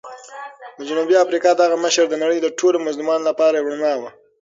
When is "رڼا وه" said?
3.73-4.09